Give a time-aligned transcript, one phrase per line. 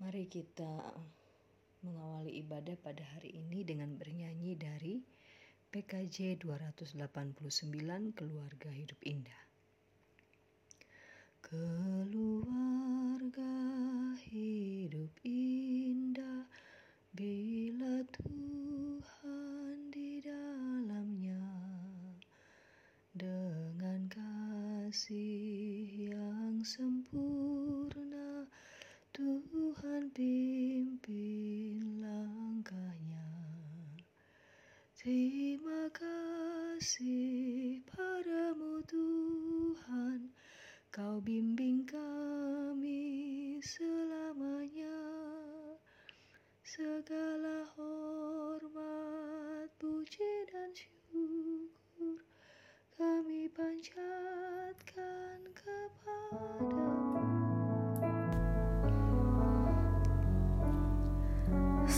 [0.00, 0.96] Mari kita
[1.84, 4.96] mengawali ibadah pada hari ini dengan bernyanyi dari
[5.68, 6.96] PKJ 289
[8.16, 9.44] Keluarga Hidup Indah.
[11.44, 13.52] Keluarga
[14.24, 16.46] hidup indah
[17.12, 21.44] bila Tuhan di dalamnya
[23.10, 25.59] dengan kasih
[35.00, 40.28] Terima kasih padamu Tuhan.
[40.92, 42.39] Kau bimbing kami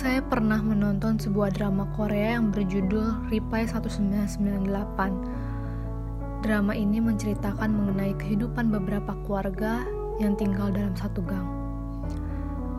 [0.00, 6.40] Saya pernah menonton sebuah drama Korea yang berjudul Reply 1998.
[6.40, 9.84] Drama ini menceritakan mengenai kehidupan beberapa keluarga
[10.16, 11.44] yang tinggal dalam satu gang.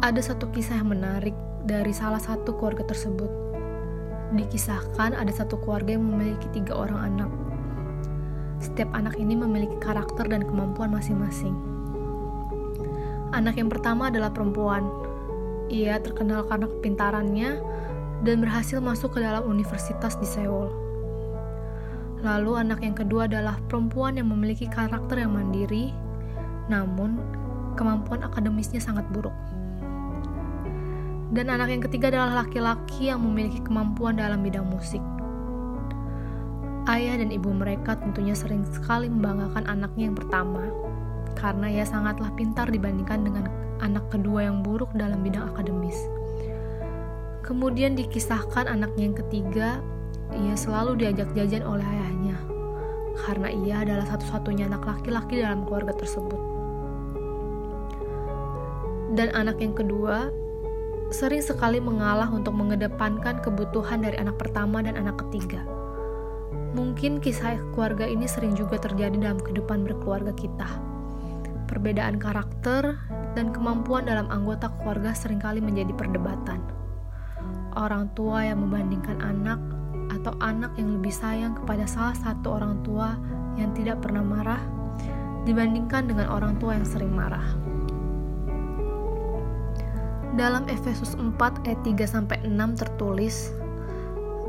[0.02, 3.30] Ada satu kisah yang menarik dari salah satu keluarga tersebut.
[4.34, 7.30] Dikisahkan ada satu keluarga yang memiliki tiga orang anak.
[8.66, 11.54] Setiap anak ini memiliki karakter dan kemampuan masing-masing.
[13.30, 15.11] Anak yang pertama adalah perempuan,
[15.72, 17.50] ia terkenal karena kepintarannya
[18.28, 20.68] dan berhasil masuk ke dalam universitas di Seoul.
[22.22, 25.90] Lalu anak yang kedua adalah perempuan yang memiliki karakter yang mandiri,
[26.70, 27.18] namun
[27.74, 29.34] kemampuan akademisnya sangat buruk.
[31.32, 35.02] Dan anak yang ketiga adalah laki-laki yang memiliki kemampuan dalam bidang musik.
[36.86, 40.68] Ayah dan ibu mereka tentunya sering sekali membanggakan anaknya yang pertama,
[41.40, 43.48] karena ia sangatlah pintar dibandingkan dengan
[43.82, 45.98] anak kedua yang buruk dalam bidang akademis.
[47.42, 49.70] Kemudian dikisahkan anaknya yang ketiga,
[50.32, 52.38] ia selalu diajak jajan oleh ayahnya,
[53.28, 56.40] karena ia adalah satu-satunya anak laki-laki dalam keluarga tersebut.
[59.12, 60.32] Dan anak yang kedua
[61.12, 65.60] sering sekali mengalah untuk mengedepankan kebutuhan dari anak pertama dan anak ketiga.
[66.72, 70.91] Mungkin kisah keluarga ini sering juga terjadi dalam kehidupan berkeluarga kita.
[71.72, 73.00] Perbedaan karakter
[73.32, 76.60] dan kemampuan dalam anggota keluarga sering kali menjadi perdebatan.
[77.80, 79.56] Orang tua yang membandingkan anak
[80.12, 83.16] atau anak yang lebih sayang kepada salah satu orang tua
[83.56, 84.60] yang tidak pernah marah
[85.48, 87.48] dibandingkan dengan orang tua yang sering marah.
[90.36, 93.52] Dalam Efesus 4 ayat 3 sampai 6 tertulis,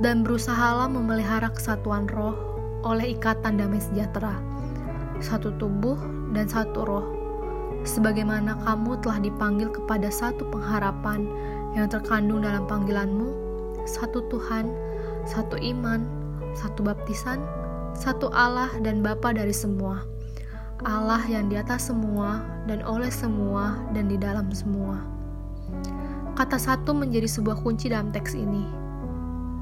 [0.02, 2.34] "Dan berusahalah memelihara kesatuan roh
[2.82, 4.34] oleh ikatan damai sejahtera,
[5.22, 5.96] satu tubuh
[6.34, 7.06] dan satu roh,
[7.86, 11.24] sebagaimana kamu telah dipanggil kepada satu pengharapan
[11.78, 13.30] yang terkandung dalam panggilanmu,
[13.86, 14.68] satu Tuhan,
[15.24, 16.04] satu iman,
[16.58, 17.40] satu baptisan,
[17.94, 20.02] satu Allah dan Bapa dari semua.
[20.82, 24.98] Allah yang di atas semua dan oleh semua dan di dalam semua.
[26.34, 28.66] Kata satu menjadi sebuah kunci dalam teks ini.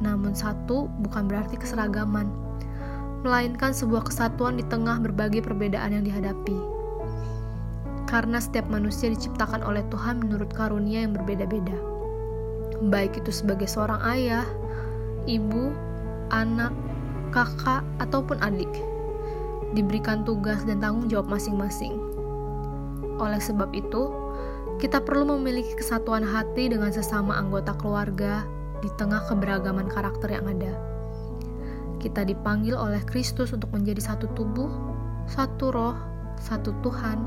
[0.01, 2.33] Namun satu bukan berarti keseragaman,
[3.23, 6.81] melainkan sebuah kesatuan di tengah berbagai perbedaan yang dihadapi
[8.11, 11.79] karena setiap manusia diciptakan oleh Tuhan menurut karunia yang berbeda-beda.
[12.91, 14.43] Baik itu sebagai seorang ayah,
[15.31, 15.71] ibu,
[16.35, 16.75] anak,
[17.31, 18.69] kakak, ataupun adik.
[19.79, 21.95] Diberikan tugas dan tanggung jawab masing-masing.
[23.23, 24.11] Oleh sebab itu,
[24.83, 28.43] kita perlu memiliki kesatuan hati dengan sesama anggota keluarga
[28.83, 30.75] di tengah keberagaman karakter yang ada.
[32.01, 34.73] Kita dipanggil oleh Kristus untuk menjadi satu tubuh,
[35.29, 35.97] satu roh,
[36.41, 37.21] satu Tuhan,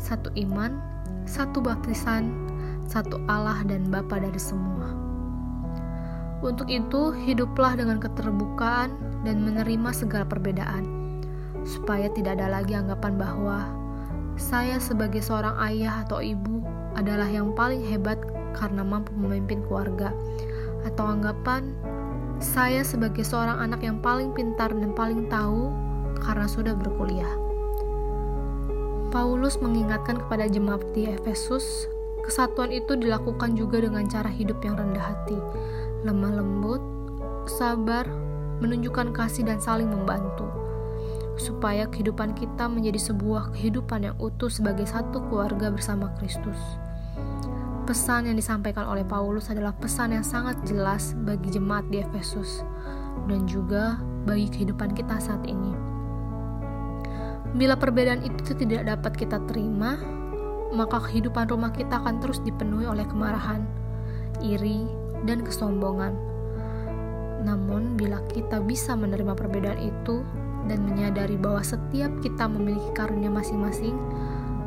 [0.00, 0.80] satu iman,
[1.28, 2.48] satu baptisan,
[2.88, 4.88] satu Allah dan Bapa dari semua.
[6.40, 8.92] Untuk itu, hiduplah dengan keterbukaan
[9.24, 10.84] dan menerima segala perbedaan,
[11.64, 13.68] supaya tidak ada lagi anggapan bahwa
[14.36, 16.60] saya sebagai seorang ayah atau ibu
[16.96, 18.20] adalah yang paling hebat
[18.52, 20.12] karena mampu memimpin keluarga,
[20.84, 21.72] atau anggapan
[22.36, 25.72] saya sebagai seorang anak yang paling pintar dan paling tahu
[26.20, 27.32] karena sudah berkuliah.
[29.08, 31.88] Paulus mengingatkan kepada jemaat di Efesus,
[32.20, 35.38] kesatuan itu dilakukan juga dengan cara hidup yang rendah hati,
[36.04, 36.82] lemah lembut,
[37.48, 38.04] sabar,
[38.60, 40.44] menunjukkan kasih dan saling membantu,
[41.40, 46.58] supaya kehidupan kita menjadi sebuah kehidupan yang utuh sebagai satu keluarga bersama Kristus.
[47.86, 52.66] Pesan yang disampaikan oleh Paulus adalah pesan yang sangat jelas bagi jemaat di Efesus
[53.30, 55.70] dan juga bagi kehidupan kita saat ini.
[57.54, 59.94] Bila perbedaan itu tidak dapat kita terima,
[60.74, 63.62] maka kehidupan rumah kita akan terus dipenuhi oleh kemarahan,
[64.42, 64.90] iri,
[65.22, 66.10] dan kesombongan.
[67.46, 70.26] Namun, bila kita bisa menerima perbedaan itu
[70.66, 73.94] dan menyadari bahwa setiap kita memiliki karunia masing-masing,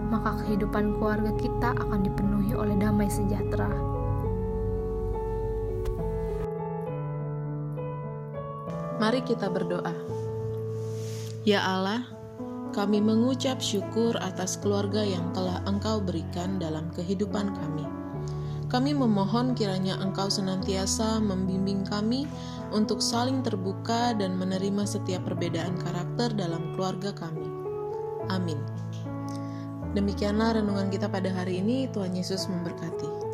[0.10, 3.70] maka kehidupan keluarga kita akan dipenuhi oleh damai sejahtera.
[9.00, 9.96] Mari kita berdoa.
[11.48, 12.04] Ya Allah,
[12.76, 17.88] kami mengucap syukur atas keluarga yang telah Engkau berikan dalam kehidupan kami.
[18.70, 22.30] Kami memohon kiranya Engkau senantiasa membimbing kami
[22.70, 27.50] untuk saling terbuka dan menerima setiap perbedaan karakter dalam keluarga kami.
[28.30, 28.62] Amin.
[30.00, 31.92] Demikianlah renungan kita pada hari ini.
[31.92, 33.29] Tuhan Yesus memberkati.